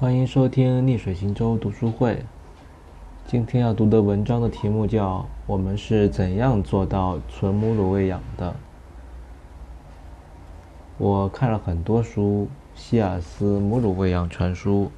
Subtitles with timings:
[0.00, 2.24] 欢迎收听逆水行舟读书会。
[3.26, 8.50] 今天要读的文章的题目叫《我们是怎样做到纯母乳喂养的》。
[10.96, 12.48] 我看了很多书，
[12.80, 14.84] 《希尔斯母乳喂养全书》、《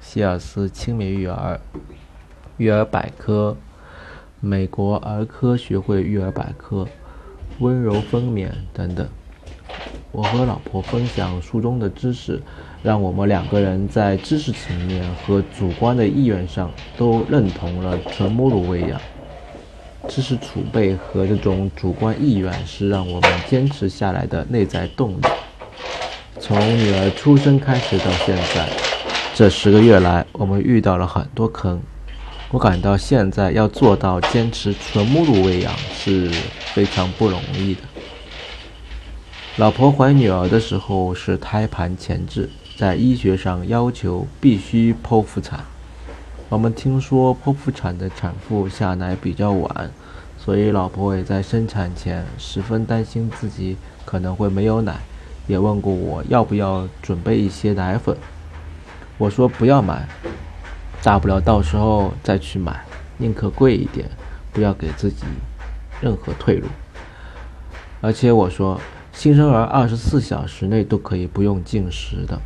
[0.00, 1.60] 希尔斯亲美育儿
[2.56, 3.50] 育儿百科》、
[4.38, 6.84] 《美国儿科学会育儿百科》、
[7.58, 9.08] 《温柔分娩》等等。
[10.16, 12.40] 我和老婆分享书中的知识，
[12.82, 18.98] 让我们两个人在知识层面和主观的意愿上都认同了纯母乳喂养。
[20.08, 25.26] 知识储备和这种主观意愿是让我们坚持下来的内在动力。
[26.40, 28.66] 从女儿出生开始到现在，
[29.34, 31.78] 这十个月来，我们遇到了很多坑。
[32.50, 36.30] 我感到现在要做到坚持纯母乳喂养是
[36.72, 37.80] 非常不容易的。
[39.58, 45.60] 老婆怀女儿的时候是胎盘前置，在医学上要求必须剖腹产。
[46.50, 49.90] 我们听说剖腹产的产妇下奶比较晚，
[50.36, 54.98] 所以老婆也在生产前十分担心自己可能会没有奶，
[55.46, 58.14] 也问过我要不要准备一些奶粉。
[59.16, 60.06] 我说不要买，
[61.02, 62.84] 大不了到时候再去买，
[63.16, 64.06] 宁可贵一点，
[64.52, 65.24] 不要给自己
[66.02, 66.68] 任何退路。
[68.02, 68.78] 而且我说。
[69.16, 72.38] 新生儿二十四小时内都可以不用进食的，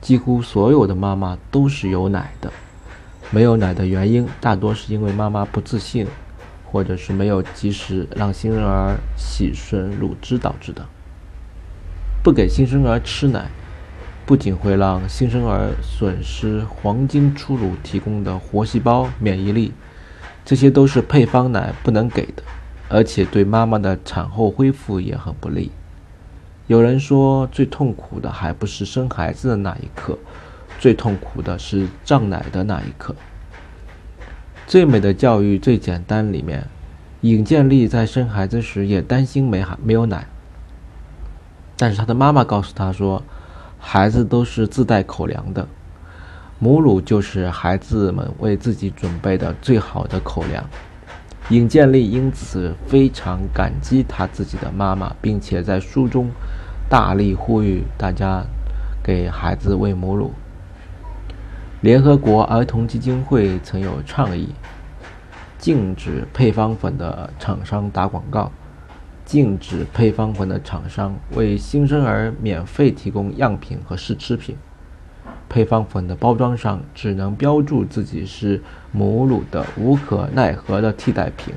[0.00, 2.52] 几乎所有的妈妈都是有奶的。
[3.32, 6.06] 没有奶的原因大多是因为妈妈不自信，
[6.64, 10.86] 或者是没有及时让新生儿洗顺乳汁导致的。
[12.22, 13.50] 不给新生儿吃奶，
[14.24, 19.72] 不仅会让新生儿损失黄金初乳提供的活细胞免疫力，
[20.44, 22.44] 这些都是配方奶不能给的。
[22.94, 25.72] 而且对妈妈的产后恢复也很不利。
[26.68, 30.16] 有人说，最痛苦的还不是生孩子的那一刻，
[30.78, 33.16] 最痛苦的是胀奶的那一刻。
[34.68, 36.68] 最美的教育最简单里面，
[37.22, 40.28] 尹建莉在生孩子时也担心没孩没有奶，
[41.76, 43.20] 但是她的妈妈告诉她说，
[43.80, 45.66] 孩子都是自带口粮的，
[46.60, 50.64] 母乳就是孩子们为自己准备的最好的口粮。
[51.50, 56.30] 尹建莉因此非常感激他自己的妈妈，并且在书中
[56.88, 58.42] 大力呼吁大家
[59.02, 60.32] 给孩子喂母乳。
[61.82, 64.54] 联合国儿童基金会曾有倡议，
[65.58, 68.50] 禁止配方粉的厂商打广告，
[69.26, 74.56] 禁止配方粉的厂商为新生儿免费提供样品和试吃品。
[75.54, 78.60] 配方粉的包装上只能标注自己是
[78.90, 81.54] 母乳的无可奈何的替代品。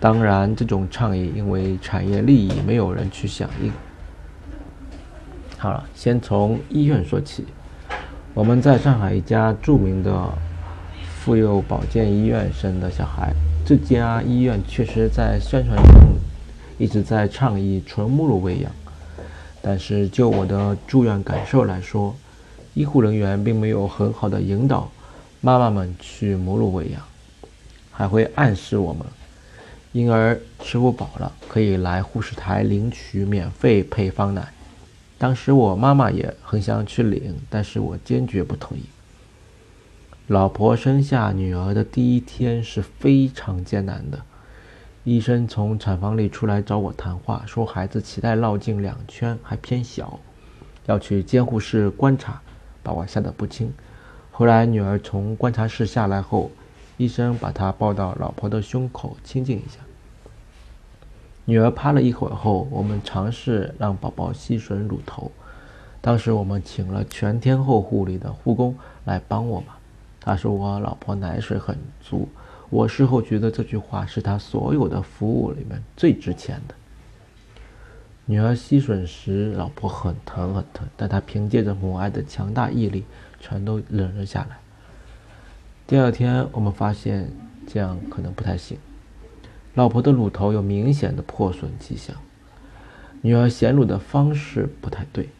[0.00, 3.70] 当然，这种倡议因为产业利益，没有人去响应。
[5.58, 7.44] 好了，先从医院说起。
[8.32, 10.26] 我们在上海一家著名的
[11.20, 13.34] 妇幼保健医院生的小孩。
[13.66, 16.16] 这家医院确实在宣传中
[16.78, 18.72] 一直在倡议纯母乳喂养，
[19.60, 22.16] 但是就我的住院感受来说，
[22.78, 24.88] 医护人员并没有很好的引导
[25.40, 27.02] 妈妈们去母乳喂养，
[27.90, 29.04] 还会暗示我们，
[29.90, 34.52] 婴儿吃不饱了可以来护士台领取免费配方奶。
[35.18, 38.82] 当时我妈妈也很想去领，但是我坚决不同意。
[40.28, 44.20] 老婆生下女儿的第一天是非常艰难的，
[45.02, 50.20] 医生从产房里出来找我谈话，说孩子脐带绕颈两圈还偏小，
[50.86, 52.40] 要去监护室观察。
[52.88, 53.70] 把我吓得不轻。
[54.32, 56.50] 后来女儿从观察室下来后，
[56.96, 59.80] 医生把她抱到老婆的胸口亲近一下。
[61.44, 65.30] 女儿趴了一会儿后，我们尝试让宝宝吸吮乳头。
[66.00, 69.68] 当时我们请了全天候护理的护工来帮我们。
[70.18, 72.26] 他说我老婆奶水很足。
[72.70, 76.74] 我事后觉得这句话是他所有的服务里面最值钱的。
[78.30, 83.06] 女儿吸吮时，老婆很疼很疼，但她凭借着母爱的强大毅力，
[83.40, 84.58] 全都忍了下来。
[85.86, 87.32] 第二天，我们发现
[87.66, 88.76] 这样可能不太行，
[89.72, 92.14] 老婆的乳头有明显的破损迹象，
[93.22, 95.30] 女儿衔乳的方式不太对。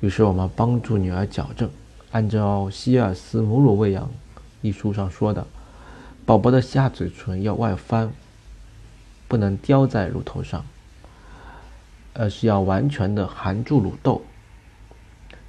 [0.00, 1.70] 于是我们帮助女儿矫正，
[2.10, 4.10] 按照希尔斯母乳喂养
[4.62, 5.46] 一书上说的，
[6.24, 8.10] 宝宝的下嘴唇要外翻，
[9.28, 10.66] 不能叼在乳头上。
[12.18, 14.22] 而是要完全的含住乳豆，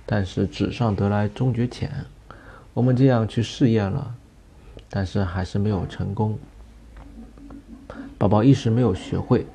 [0.06, 1.90] 但是纸上得来终觉浅，
[2.74, 4.16] 我们这样去试验了，
[4.90, 6.38] 但是还是没有成功。
[8.18, 9.46] 宝宝一时没有学会，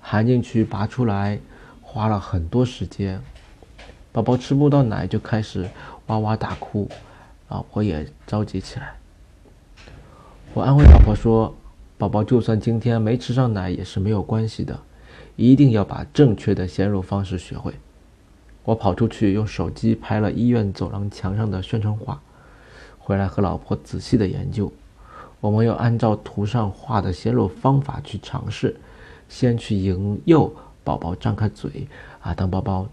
[0.00, 1.38] 含进去拔出来
[1.80, 3.20] 花了很多时间，
[4.12, 5.68] 宝宝吃不到奶就开始
[6.06, 6.88] 哇哇大哭，
[7.48, 8.94] 老婆也着急起来。
[10.52, 11.56] 我安慰老婆说
[11.96, 14.80] ：“宝宝就算今天没吃上奶也是没有关系的，
[15.48, 17.72] 一定要把正确的鲜乳方式学会。”
[18.62, 22.20] 我跑出去用手机拍了医院走廊墙上的宣传画，
[22.98, 24.70] 回来和老婆仔细的研究。
[25.40, 28.76] 我们要按照图上画的鲜乳方法去尝试，
[29.30, 30.54] 先去引诱
[30.84, 31.88] 宝宝张开嘴，
[32.20, 32.86] 啊，当宝宝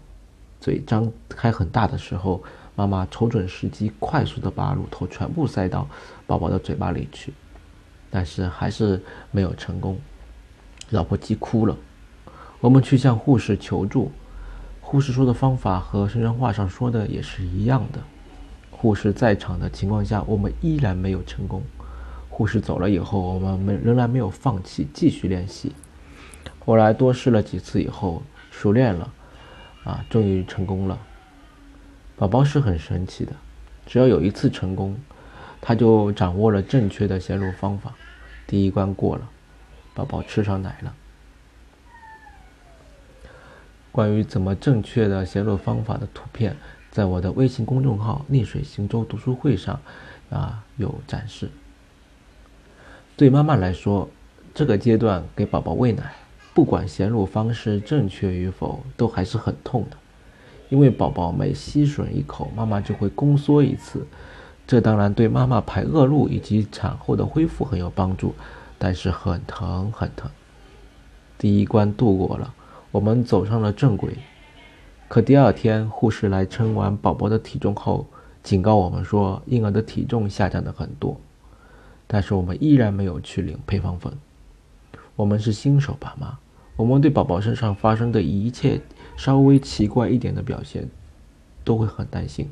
[0.58, 2.42] 嘴张开很大的时候，
[2.74, 5.86] 妈妈瞅准时机，快速的把乳头全部塞到
[6.26, 7.34] 宝宝的嘴巴里去。
[8.10, 9.00] 但是还是
[9.30, 9.98] 没有成功，
[10.88, 11.76] 老婆急哭了。
[12.60, 14.10] 我们去向护士求助，
[14.80, 18.00] 护士说的方法和宣传画上说的也是一样的。
[18.70, 21.62] 护士在场的情况下，我们依然没有成功。
[22.28, 25.72] 护士走了以后，我们没仍然没有放弃，继续练习。
[26.58, 29.12] 后来多试了几次以后，熟练了，
[29.84, 30.98] 啊，终于成功了。
[32.16, 33.32] 宝宝是很神奇的，
[33.86, 34.96] 只要有一次成功。
[35.60, 37.92] 他就掌握了正确的鲜乳方法，
[38.46, 39.28] 第一关过了，
[39.94, 40.94] 宝宝吃上奶了。
[43.98, 46.56] 关于怎么正确的衔乳方法的图片，
[46.92, 49.80] 在我的微信公众号“逆水行舟读书会”上
[50.30, 51.50] 啊有展示。
[53.16, 54.08] 对妈妈来说，
[54.54, 56.14] 这个阶段给宝宝喂奶，
[56.54, 59.96] 不管衔乳方式正确与否，都还是很痛的，
[60.68, 64.06] 因为宝宝每吸吮一口，妈妈就会宫缩一次。
[64.64, 68.32] 这当然对妈妈排恶露以及产后的恢复很有帮助，
[68.78, 70.30] 但是很疼很疼。
[71.36, 72.54] 第一关度过了，
[72.90, 74.16] 我们走上了正轨。
[75.08, 78.06] 可第二天，护士来称完宝宝的体重后，
[78.42, 81.18] 警告我们说婴儿的体重下降的很多。
[82.06, 84.12] 但是我们依然没有去领配方粉。
[85.16, 86.38] 我们是新手爸妈，
[86.76, 88.80] 我们对宝宝身上发生的一切
[89.16, 90.88] 稍微奇怪一点的表现，
[91.64, 92.50] 都会很担心。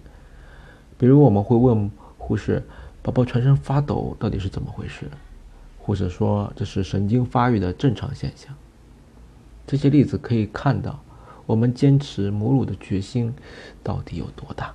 [0.98, 1.90] 比如我们会问。
[2.18, 2.60] 护士，
[3.02, 5.08] 宝宝全身发抖，到底是怎么回事？
[5.78, 8.52] 护士说这是神经发育的正常现象。
[9.66, 11.02] 这些例子可以看到，
[11.44, 13.34] 我们坚持母乳的决心
[13.82, 14.72] 到底有多大。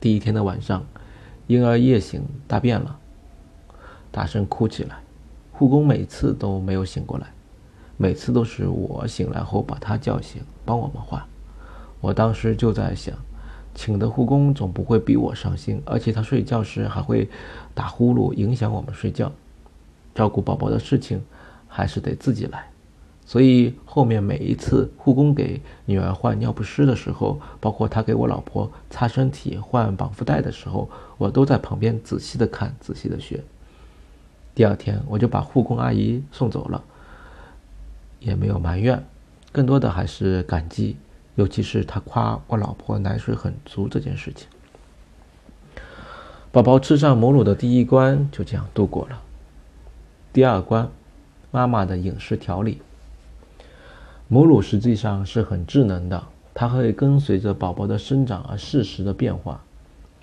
[0.00, 0.84] 第一天的晚上，
[1.46, 2.98] 婴儿夜醒大便了，
[4.10, 4.96] 大声哭起来，
[5.52, 7.26] 护工每次都没有醒过来，
[7.96, 11.22] 每次都是我醒来后把他叫醒，帮我们换。
[12.00, 13.14] 我当时就在想。
[13.74, 17.28] 请的护工总不会比我上心，而且他睡觉时还会
[17.74, 19.30] 打呼噜，影响我们睡觉。
[20.16, 21.22] 照顾宝宝的事情
[21.68, 22.68] 还是得自己来，
[23.28, 30.88] 所以后面每一次护工给女儿换尿不湿的时候，包括他给我老婆擦身体、换绑腹带的时候，
[31.18, 33.44] 我都在旁边仔细的看、仔细的学。
[34.54, 36.82] 第二天我就把护工阿姨送走了，
[38.18, 39.04] 也没有埋怨，
[39.52, 40.96] 更多的还是感激。
[41.34, 44.48] 尤其是他夸我老婆奶水很足这件事情，
[46.50, 49.20] 宝宝吃上母乳的第一关就这样度过了。
[50.32, 50.90] 第二关，
[51.50, 52.80] 妈妈的饮食调理。
[54.30, 56.22] 母乳实际上是很智能的，
[56.52, 59.58] 它会跟随着宝宝的生长而适时的变化。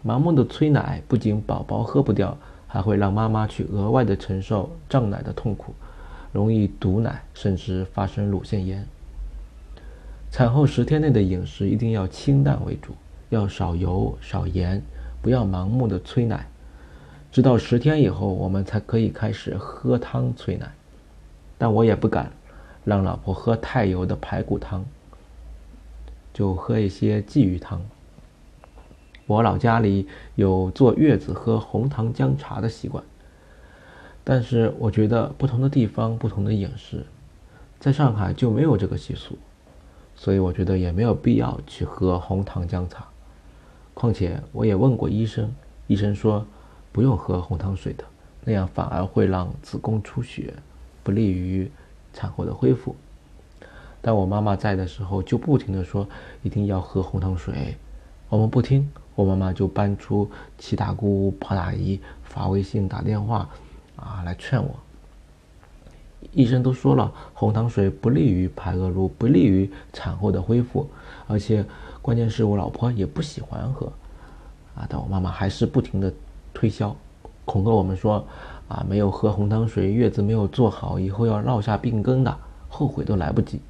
[0.06, 2.38] 盲目的催奶不仅宝宝喝不掉，
[2.68, 5.74] 还会让妈妈去额外的承受胀奶的痛苦，
[6.32, 8.86] 容易堵奶，甚至发生乳腺炎。
[10.30, 12.94] 产后十天内的饮食一定要清淡为主，
[13.30, 14.80] 要少油少盐，
[15.20, 16.48] 不要盲目的催奶。
[17.32, 20.72] 直到十天以后，我们才可以开始喝汤催奶。
[21.58, 22.32] 但我也不敢
[22.86, 24.86] 让老婆喝太油的排骨汤，
[26.34, 27.82] 就喝一些鲫鱼汤。
[29.28, 33.04] 我老家里有坐月子喝红糖姜茶的习惯，
[34.24, 37.04] 但是我觉得不同的地方不同的饮食，
[37.80, 39.38] 在上海就没有这个习俗。
[40.16, 43.06] 所以我觉得也没有必要去喝红糖姜茶，
[43.94, 45.54] 况且我也问过医生，
[45.88, 46.46] 医生说
[46.94, 48.06] 不用喝红糖水的，
[48.46, 50.54] 那样反而会让子宫出血，
[51.04, 51.70] 不利于
[52.16, 52.96] 产后的恢复。
[54.02, 56.08] 但我妈妈在的时候就不停的说
[56.42, 57.76] 一定要喝红糖水，
[58.30, 63.50] 我们不听，我妈妈就搬出七大姑八大姨发微信打电话
[63.96, 64.76] 啊来劝我。
[66.32, 70.90] 医生都说了，红糖水不利于排恶露，不利于产后的恢复，
[71.28, 71.66] 而且
[72.02, 73.86] 关键是我老婆也不喜欢喝，
[74.76, 76.14] 啊，但我妈妈还是不停的
[76.54, 76.96] 推销，
[77.46, 78.26] 恐吓我们说，
[78.68, 82.38] 啊，没有喝红糖水，月子没有做好，以后要落下病根的，
[82.68, 83.62] 后悔都来不及。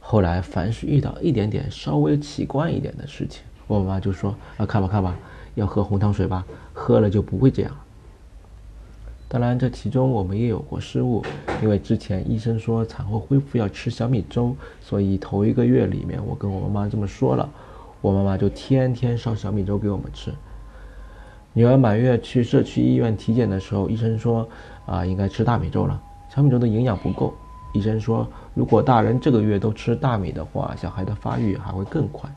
[0.00, 5.16] 后来凡是遇到一点点稍微奇怪一点的事情，我妈就说，啊，看吧看吧，
[5.54, 7.72] 要喝红糖水吧，喝了就不会这样。
[9.28, 11.22] 当然，这其中我们也有过失误，
[11.60, 17.48] 因为之前医生说产后恢复要吃小米粥，所以头一个月里面我跟我妈妈这么说了，
[18.00, 20.32] 我妈妈就天天烧小米粥给我们吃。
[21.56, 24.46] 女儿满月去社区医院体检的时候，医生说
[24.84, 25.98] 啊应该吃大米粥了，
[26.28, 27.32] 小米粥的营养不够。
[27.72, 32.30] 医生说，如果大人这个月都吃大米的话，小孩的发育还会更快。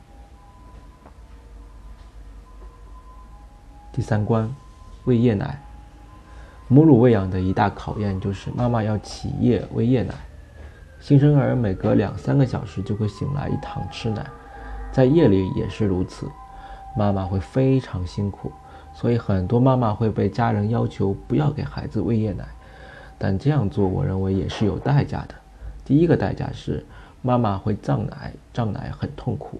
[3.92, 4.50] 第三关，
[5.04, 5.60] 喂夜奶。
[6.68, 10.14] 母乳喂养的一大考验就是妈妈要起夜喂夜奶。
[10.98, 14.26] 新生儿每隔两三个小时就会醒来一躺吃奶，
[14.90, 16.26] 在夜里也是如此，
[16.96, 18.50] 妈妈会非常辛苦，
[18.94, 22.44] 所以很多妈妈会被家人要求不要给孩子喂夜奶。
[23.18, 25.34] 但这样做，我认为也是有代价的。
[25.84, 26.84] 第一个代价是
[27.20, 29.58] 妈妈会胀奶，胀奶很痛苦；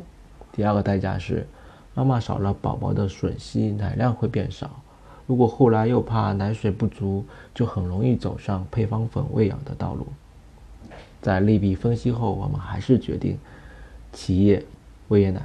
[0.53, 1.47] 第二个代价是
[1.95, 4.71] 妈妈少了宝宝的吮吸，奶量会变少。
[5.27, 10.07] 如果后来又怕奶水不足，就很容易走上配方粉喂养的道路。
[11.21, 13.39] 在利弊分析后，我们还是决定
[14.13, 14.65] 起夜
[15.09, 15.43] 喂夜奶。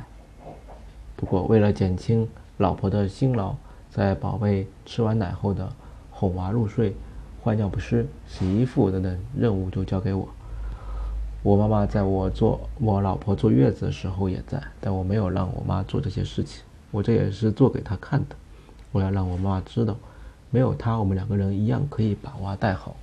[1.17, 2.27] 不过，为了减轻
[2.57, 3.53] 老婆的辛劳，
[3.95, 5.71] 在宝贝吃完奶后的
[6.11, 6.93] 哄娃入睡、
[7.41, 10.27] 换尿不湿、洗衣服等等任务就交给我。
[11.41, 16.61] 我妈妈在我坐我老婆坐月子的时候也在，但我没有让我妈做这些事情，
[16.91, 18.35] 我这也是做给她看的。
[18.91, 19.95] 我要让我妈妈知道，
[20.49, 22.97] 没有她，我们两个人一样可以把娃带好。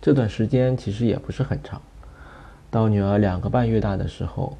[0.00, 1.80] 这段时间其实也不是很长，
[2.72, 4.58] 到女儿两个半月大的时候，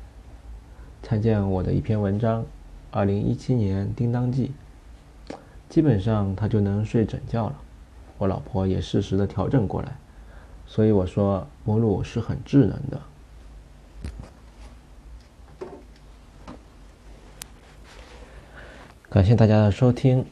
[1.02, 2.42] 参见我的一篇文章，
[2.90, 4.52] 《二零一七年叮当季》，
[5.68, 7.56] 基本上他就能睡整觉了。
[8.18, 9.96] 我老婆也适时的调整过来，
[10.66, 13.00] 所以我说母乳是很智能的。
[19.10, 20.24] 感谢大家的收听，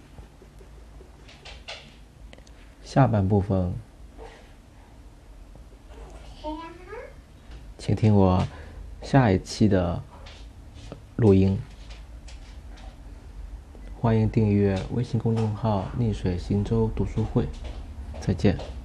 [2.82, 3.74] 下半部分，
[7.76, 8.46] 请听我
[9.02, 10.02] 下一期的
[11.20, 11.58] 录音。
[14.00, 17.46] 欢迎订阅微信公众号“逆水行舟读书会”，
[18.18, 18.79] 再见。